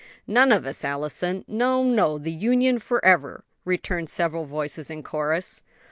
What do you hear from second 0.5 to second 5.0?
of us, Allison! No, no! the Union forever!" returned several voices